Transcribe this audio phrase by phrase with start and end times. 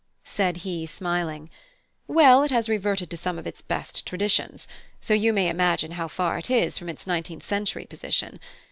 [0.23, 1.47] said he, smiling.
[2.07, 4.67] "Well, it has reverted to some of its best traditions;
[4.99, 8.39] so you may imagine how far it is from its nineteenth century position.